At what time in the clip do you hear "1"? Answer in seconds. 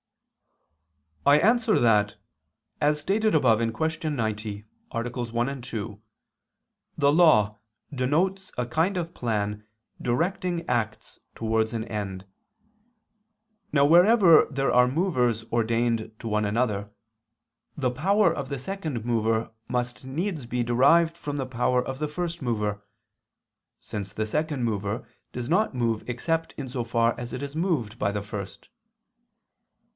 5.09-5.61